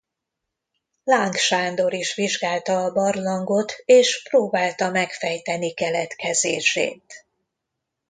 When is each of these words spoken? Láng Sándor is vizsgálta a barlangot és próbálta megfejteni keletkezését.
Láng 1.03 1.31
Sándor 1.35 1.93
is 1.93 2.13
vizsgálta 2.15 2.83
a 2.85 2.91
barlangot 2.91 3.73
és 3.85 4.23
próbálta 4.29 4.89
megfejteni 4.89 5.73
keletkezését. 5.73 7.25